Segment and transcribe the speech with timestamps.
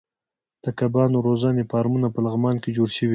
[0.63, 3.09] د کبانو روزنې فارمونه په لغمان کې جوړ شوي دي.